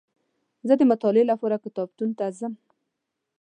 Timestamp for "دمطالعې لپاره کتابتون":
0.81-2.09